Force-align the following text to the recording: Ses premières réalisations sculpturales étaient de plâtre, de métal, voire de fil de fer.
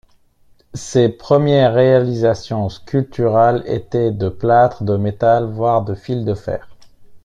Ses 0.73 1.09
premières 1.09 1.75
réalisations 1.75 2.69
sculpturales 2.69 3.61
étaient 3.67 4.09
de 4.09 4.29
plâtre, 4.29 4.83
de 4.83 4.97
métal, 4.97 5.43
voire 5.45 5.85
de 5.85 5.93
fil 5.93 6.25
de 6.25 6.33
fer. 6.33 6.75